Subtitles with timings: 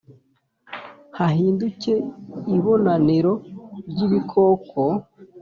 [1.17, 1.91] hahinduke
[2.55, 3.33] ibonaniro
[3.91, 4.81] ry’ibikoko.